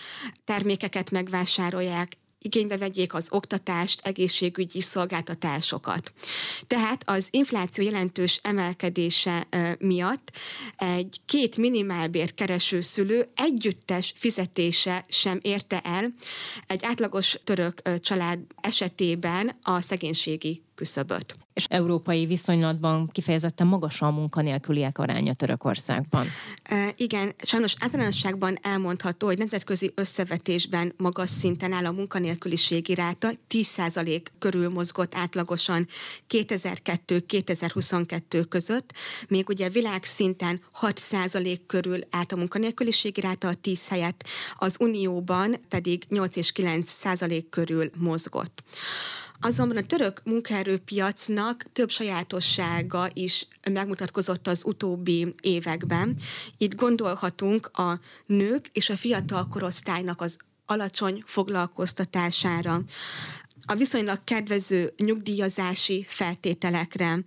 termékeket 0.46 1.12
megvásárolják, 1.12 2.18
igénybe 2.42 2.78
vegyék 2.78 3.14
az 3.14 3.28
oktatást, 3.32 4.02
egészségügyi 4.04 4.82
szolgáltatásokat. 4.82 6.14
Tehát 6.68 7.02
az 7.06 7.28
infláció 7.32 7.84
jelentős 7.84 8.40
emelkedése 8.44 9.48
miatt 9.80 10.32
egy 10.78 11.22
két 11.26 11.58
minimálbért 11.58 12.34
kereső 12.34 12.82
szülő 12.82 13.30
együttes 13.36 14.14
fizetése 14.18 15.06
sem 15.10 15.40
érte 15.42 15.80
el 15.80 16.14
egy 16.68 16.84
átlagos 16.84 17.40
török 17.44 18.00
család 18.00 18.40
esetében 18.62 19.58
a 19.62 19.82
szegénységi 19.82 20.62
küszöböt. 20.82 21.36
És 21.54 21.66
európai 21.70 22.26
viszonylatban 22.26 23.10
kifejezetten 23.12 23.68
magas 23.68 24.02
a 24.02 24.12
munkanélküliek 24.12 24.98
aránya 24.98 25.34
Törökországban. 25.34 26.28
E, 26.64 26.94
igen, 26.98 27.34
sajnos 27.44 27.76
általánosságban 27.80 28.58
elmondható, 28.62 29.28
hogy 29.28 29.38
nemzetközi 29.38 29.92
összevetésben 29.96 30.94
magas 30.98 31.30
szinten 31.30 31.74
áll 31.74 31.86
a 31.86 31.92
munkanélküliségi 31.92 32.96
ráta, 32.96 33.30
10% 33.50 34.22
körül 34.40 34.70
mozgott 34.70 35.16
átlagosan 35.16 35.88
2002-2022 36.30 38.46
között, 38.50 38.94
még 39.28 39.50
ugye 39.50 39.70
világszinten 39.70 40.62
6% 40.82 41.60
körül 41.68 42.00
állt 42.10 42.32
a 42.32 42.36
munkanélküliségi 42.36 43.22
ráta 43.22 43.48
a 43.48 43.54
10 43.54 43.88
helyett, 43.88 44.24
az 44.56 44.76
Unióban 44.80 45.60
pedig 45.70 46.04
8 46.10 46.36
és 46.36 46.52
9% 46.56 47.44
körül 47.50 47.90
mozgott. 47.98 48.64
Azonban 49.44 49.78
a 49.78 49.86
török 49.86 50.22
munkaerőpiacnak 50.24 51.66
több 51.74 51.90
sajátossága 51.90 53.10
is 53.14 53.48
megmutatkozott 53.72 54.48
az 54.48 54.66
utóbbi 54.66 55.34
években. 55.42 56.16
Itt 56.58 56.76
gondolhatunk 56.76 57.78
a 57.78 58.00
nők 58.26 58.70
és 58.74 58.90
a 58.90 58.98
fiatal 58.98 59.48
korosztálynak 59.48 60.22
az 60.22 60.38
alacsony 60.66 61.24
foglalkoztatására, 61.26 62.82
a 63.66 63.76
viszonylag 63.76 64.24
kedvező 64.24 64.94
nyugdíjazási 64.98 66.06
feltételekre, 66.08 67.20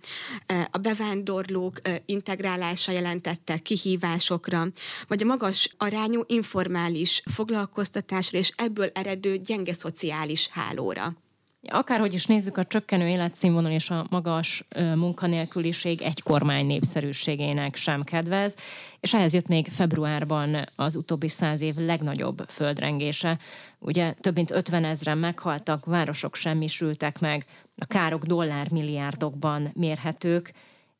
a 0.71 0.77
bevándorlók 0.77 1.81
integrálása 2.05 2.91
jelentette 2.91 3.57
kihívásokra, 3.57 4.67
vagy 5.07 5.21
a 5.21 5.25
magas 5.25 5.75
arányú 5.77 6.23
informális 6.27 7.21
foglalkoztatásra 7.33 8.37
és 8.37 8.51
ebből 8.55 8.89
eredő 8.93 9.37
gyenge 9.37 9.73
szociális 9.73 10.47
hálóra. 10.47 11.24
Akárhogy 11.69 12.13
is 12.13 12.25
nézzük, 12.25 12.57
a 12.57 12.63
csökkenő 12.63 13.07
életszínvonal 13.07 13.71
és 13.71 13.89
a 13.89 14.05
magas 14.09 14.63
munkanélküliség 14.95 16.01
egy 16.01 16.23
kormány 16.23 16.65
népszerűségének 16.65 17.75
sem 17.75 18.03
kedvez, 18.03 18.57
és 18.99 19.13
ehhez 19.13 19.33
jött 19.33 19.47
még 19.47 19.67
februárban 19.67 20.55
az 20.75 20.95
utóbbi 20.95 21.27
száz 21.27 21.61
év 21.61 21.75
legnagyobb 21.75 22.43
földrengése. 22.47 23.39
Ugye 23.79 24.13
több 24.13 24.35
mint 24.35 24.51
50 24.51 24.85
ezeren 24.85 25.17
meghaltak, 25.17 25.85
városok 25.85 26.35
semmisültek 26.35 27.19
meg, 27.19 27.45
a 27.77 27.85
károk 27.85 28.23
dollármilliárdokban 28.25 29.71
mérhetők, 29.73 30.53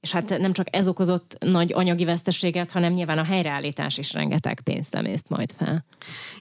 és 0.06 0.12
hát 0.12 0.38
nem 0.38 0.54
csak 0.54 0.76
ez 0.76 0.88
okozott 0.88 1.38
nagy 1.40 1.74
anyagi 1.74 2.06
veszteséget, 2.06 2.72
hanem 2.72 2.94
nyilván 2.94 3.18
a 3.18 3.24
helyreállítás 3.24 3.98
is 3.98 4.14
rengeteg 4.14 4.62
pénzt 4.64 4.96
emészt 4.96 5.30
majd 5.30 5.54
fel. 5.58 5.86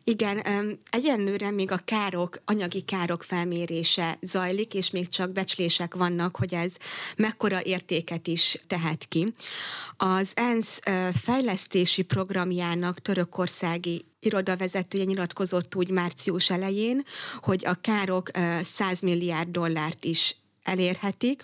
Igen, 0.05 0.43
egyenlőre 0.91 1.51
még 1.51 1.71
a 1.71 1.81
károk, 1.85 2.43
anyagi 2.45 2.81
károk 2.81 3.23
felmérése 3.23 4.17
zajlik, 4.21 4.75
és 4.75 4.91
még 4.91 5.09
csak 5.09 5.33
becslések 5.33 5.95
vannak, 5.95 6.37
hogy 6.37 6.55
ez 6.55 6.73
mekkora 7.17 7.63
értéket 7.63 8.27
is 8.27 8.59
tehet 8.67 9.05
ki. 9.09 9.33
Az 9.97 10.33
ENSZ 10.35 10.81
fejlesztési 11.23 12.03
programjának 12.03 13.01
törökországi 13.01 14.05
irodavezetője 14.21 15.05
nyilatkozott 15.05 15.75
úgy 15.75 15.91
március 15.91 16.51
elején, 16.51 17.05
hogy 17.41 17.67
a 17.67 17.75
károk 17.75 18.31
100 18.63 19.01
milliárd 19.01 19.49
dollárt 19.49 20.05
is 20.05 20.37
elérhetik. 20.65 21.43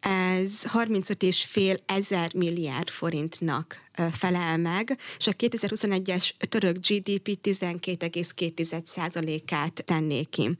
Ez 0.00 0.62
35,5 0.72 1.78
ezer 1.86 2.34
milliárd 2.34 2.88
forintnak 2.88 3.83
felel 4.12 4.58
meg, 4.58 4.98
és 5.18 5.26
a 5.26 5.32
2021-es 5.32 6.30
török 6.48 6.76
GDP 6.76 7.38
12,2%-át 7.42 9.84
tenné 9.84 10.22
ki. 10.22 10.58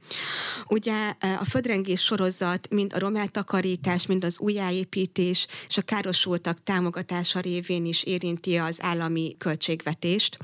Ugye 0.67 1.13
a 1.19 1.45
földrengés 1.49 2.01
sorozat 2.01 2.69
mind 2.69 2.93
a 2.93 2.99
romeltakarítás, 2.99 4.05
mind 4.05 4.23
az 4.23 4.39
újjáépítés 4.39 5.47
és 5.67 5.77
a 5.77 5.81
károsultak 5.81 6.63
támogatása 6.63 7.39
révén 7.39 7.85
is 7.85 8.03
érinti 8.03 8.57
az 8.57 8.77
állami 8.81 9.35
költségvetést. 9.37 10.37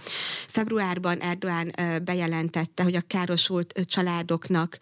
Februárban 0.47 1.19
Erdoğan 1.21 1.73
bejelentette, 2.03 2.83
hogy 2.83 2.95
a 2.95 3.03
károsult 3.07 3.79
családoknak 3.85 4.77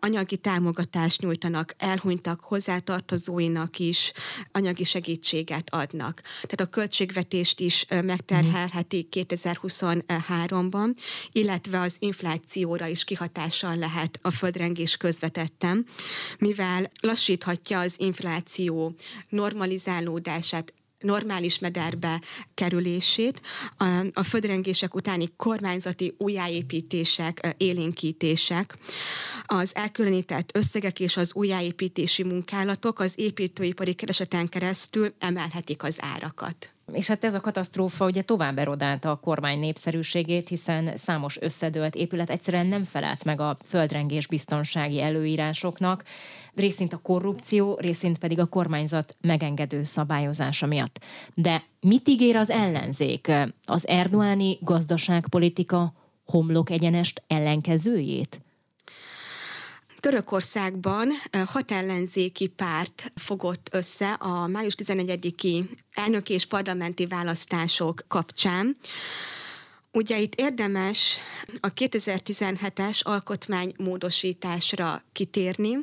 anyagi 0.00 0.36
támogatást 0.36 1.20
nyújtanak, 1.20 1.74
elhunytak 1.78 2.40
hozzátartozóinak 2.40 3.78
is 3.78 4.12
anyagi 4.52 4.84
segítséget 4.84 5.74
adnak. 5.74 6.22
Tehát 6.42 6.60
a 6.60 6.66
költségvetés 6.66 7.53
növekedést 7.54 7.60
is 7.60 7.86
megterhelhetik 8.04 9.08
2023-ban, 9.10 10.96
illetve 11.32 11.80
az 11.80 11.96
inflációra 11.98 12.86
is 12.86 13.04
kihatással 13.04 13.76
lehet 13.76 14.18
a 14.22 14.30
földrengés 14.30 14.96
közvetetten, 14.96 15.86
mivel 16.38 16.90
lassíthatja 17.00 17.78
az 17.78 17.94
infláció 17.98 18.94
normalizálódását, 19.28 20.72
normális 20.98 21.58
mederbe 21.58 22.20
kerülését, 22.54 23.40
a, 23.76 23.84
a 24.12 24.22
földrengések 24.22 24.94
utáni 24.94 25.28
kormányzati 25.36 26.14
újjáépítések, 26.18 27.54
élénkítések, 27.56 28.76
az 29.44 29.74
elkülönített 29.74 30.56
összegek 30.56 31.00
és 31.00 31.16
az 31.16 31.34
újjáépítési 31.34 32.22
munkálatok 32.24 33.00
az 33.00 33.12
építőipari 33.16 33.94
kereseten 33.94 34.48
keresztül 34.48 35.14
emelhetik 35.18 35.82
az 35.82 35.98
árakat. 36.00 36.73
És 36.92 37.06
hát 37.06 37.24
ez 37.24 37.34
a 37.34 37.40
katasztrófa 37.40 38.04
ugye 38.04 38.22
tovább 38.22 38.58
erodálta 38.58 39.10
a 39.10 39.16
kormány 39.16 39.58
népszerűségét, 39.58 40.48
hiszen 40.48 40.96
számos 40.96 41.40
összedőlt 41.40 41.94
épület 41.94 42.30
egyszerűen 42.30 42.66
nem 42.66 42.84
felelt 42.84 43.24
meg 43.24 43.40
a 43.40 43.56
földrengés 43.64 44.26
biztonsági 44.26 45.00
előírásoknak, 45.00 46.04
részint 46.54 46.92
a 46.92 46.98
korrupció, 46.98 47.76
részint 47.80 48.18
pedig 48.18 48.38
a 48.38 48.46
kormányzat 48.46 49.16
megengedő 49.20 49.84
szabályozása 49.84 50.66
miatt. 50.66 51.00
De 51.34 51.62
mit 51.80 52.08
ígér 52.08 52.36
az 52.36 52.50
ellenzék? 52.50 53.32
Az 53.64 53.88
erdoáni 53.88 54.58
gazdaságpolitika 54.60 55.92
homlok 56.24 56.70
egyenest 56.70 57.22
ellenkezőjét? 57.26 58.40
Törökországban 60.04 61.10
hat 61.46 61.70
ellenzéki 61.70 62.46
párt 62.46 63.12
fogott 63.14 63.68
össze 63.72 64.12
a 64.12 64.46
május 64.46 64.74
11-i 64.84 65.64
elnöki 65.92 66.32
és 66.32 66.46
parlamenti 66.46 67.06
választások 67.06 68.04
kapcsán. 68.08 68.76
Ugye 69.92 70.18
itt 70.18 70.34
érdemes 70.34 71.16
a 71.60 71.72
2017-es 71.72 73.02
alkotmánymódosításra 73.02 75.00
kitérni, 75.12 75.78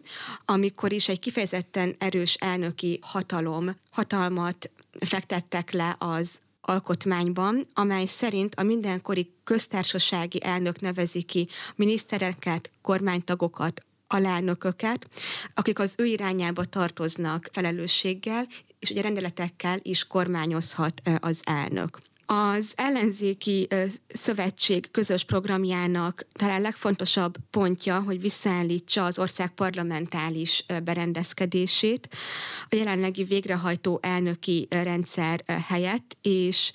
amikor 0.45 0.91
is 0.91 1.09
egy 1.09 1.19
kifejezetten 1.19 1.95
erős 1.97 2.33
elnöki 2.33 2.99
hatalom, 3.01 3.75
hatalmat 3.91 4.71
fektettek 4.99 5.71
le 5.71 5.95
az 5.99 6.39
alkotmányban, 6.61 7.67
amely 7.73 8.05
szerint 8.05 8.55
a 8.55 8.63
mindenkori 8.63 9.33
köztársasági 9.43 10.43
elnök 10.43 10.81
nevezi 10.81 11.21
ki 11.21 11.47
minisztereket, 11.75 12.69
kormánytagokat, 12.81 13.85
alelnököket, 14.13 15.07
akik 15.53 15.79
az 15.79 15.95
ő 15.97 16.05
irányába 16.05 16.65
tartoznak 16.65 17.49
felelősséggel, 17.53 18.47
és 18.79 18.89
ugye 18.89 19.01
rendeletekkel 19.01 19.79
is 19.81 20.07
kormányozhat 20.07 21.01
az 21.19 21.41
elnök. 21.43 21.99
Az 22.25 22.73
ellenzéki 22.75 23.67
szövetség 24.07 24.91
közös 24.91 25.23
programjának 25.23 26.27
talán 26.33 26.61
legfontosabb 26.61 27.35
pontja, 27.49 28.01
hogy 28.01 28.21
visszaállítsa 28.21 29.05
az 29.05 29.19
ország 29.19 29.49
parlamentális 29.53 30.65
berendezkedését 30.83 32.09
a 32.69 32.75
jelenlegi 32.75 33.23
végrehajtó 33.23 33.99
elnöki 34.01 34.67
rendszer 34.69 35.43
helyett, 35.67 36.17
és 36.21 36.71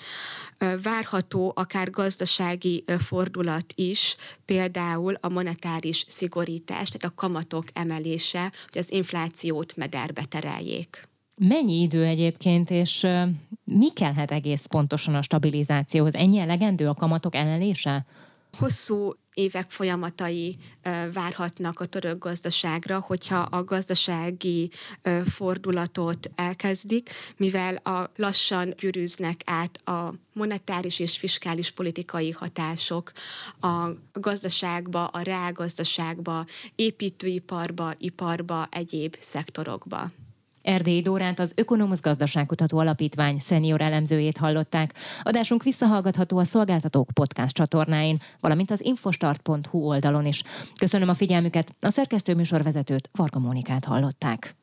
várható 0.83 1.53
akár 1.57 1.91
gazdasági 1.91 2.85
fordulat 2.99 3.73
is, 3.75 4.17
például 4.45 5.15
a 5.21 5.29
monetáris 5.29 6.05
szigorítás, 6.09 6.89
tehát 6.89 7.05
a 7.05 7.21
kamatok 7.21 7.65
emelése, 7.73 8.53
hogy 8.73 8.81
az 8.81 8.93
inflációt 8.93 9.77
mederbe 9.77 10.25
tereljék. 10.25 11.09
Mennyi 11.41 11.81
idő 11.81 12.05
egyébként, 12.05 12.71
és 12.71 13.07
mi 13.65 13.93
kellhet 13.93 14.31
egész 14.31 14.67
pontosan 14.67 15.15
a 15.15 15.23
stabilizációhoz? 15.23 16.15
Ennyi 16.15 16.39
elegendő 16.39 16.89
a 16.89 16.95
kamatok 16.95 17.35
emelése? 17.35 18.07
Hosszú 18.59 19.13
évek 19.35 19.71
folyamatai 19.71 20.57
várhatnak 21.13 21.81
a 21.81 21.87
török 21.87 22.19
gazdaságra, 22.19 23.01
hogyha 23.01 23.39
a 23.39 23.65
gazdasági 23.65 24.71
fordulatot 25.25 26.31
elkezdik, 26.35 27.11
mivel 27.37 27.77
a 27.77 28.11
lassan 28.17 28.75
gyűrűznek 28.79 29.41
át 29.45 29.89
a 29.89 30.15
monetáris 30.33 30.99
és 30.99 31.19
fiskális 31.19 31.71
politikai 31.71 32.31
hatások 32.31 33.13
a 33.61 33.89
gazdaságba, 34.13 35.07
a 35.07 35.21
reálgazdaságba, 35.21 36.47
építőiparba, 36.75 37.93
iparba, 37.99 38.67
egyéb 38.71 39.17
szektorokba. 39.21 40.11
Erdélyi 40.67 41.03
Dóránt 41.03 41.39
az 41.39 41.53
Ökonomusz 41.57 42.01
Gazdaságkutató 42.01 42.79
Alapítvány 42.79 43.39
szenior 43.39 43.81
elemzőjét 43.81 44.37
hallották. 44.37 44.95
Adásunk 45.23 45.63
visszahallgatható 45.63 46.39
a 46.39 46.45
Szolgáltatók 46.45 47.09
podcast 47.15 47.55
csatornáin, 47.55 48.21
valamint 48.41 48.71
az 48.71 48.85
infostart.hu 48.85 49.79
oldalon 49.79 50.27
is. 50.27 50.43
Köszönöm 50.79 51.09
a 51.09 51.15
figyelmüket, 51.15 51.75
a 51.81 51.91
szerkesztőműsorvezetőt 51.91 53.11
Varga 53.13 53.39
Mónikát 53.39 53.85
hallották. 53.85 54.57